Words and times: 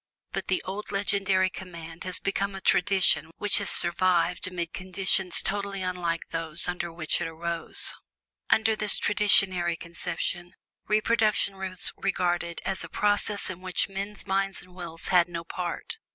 But 0.31 0.47
the 0.47 0.63
old 0.63 0.91
legendary 0.91 1.51
command 1.51 2.05
has 2.05 2.17
become 2.19 2.55
a 2.55 2.59
tradition 2.61 3.29
which 3.37 3.59
has 3.59 3.69
survived 3.69 4.47
amid 4.47 4.73
conditions 4.73 5.43
totally 5.43 5.83
unlike 5.83 6.29
those 6.31 6.67
under 6.67 6.91
which 6.91 7.21
it 7.21 7.27
arose. 7.27 7.93
Under 8.49 8.75
this 8.75 8.95
old 8.95 9.01
traditionary 9.03 9.75
conception 9.77 10.55
reproduction 10.87 11.55
was 11.55 11.93
regarded 11.95 12.61
as 12.65 12.83
a 12.83 12.89
process 12.89 13.51
in 13.51 13.61
which 13.61 13.89
men's 13.89 14.25
minds 14.25 14.59
and 14.63 14.73
wills 14.73 15.09
had 15.09 15.27
no 15.29 15.43
part. 15.43 15.99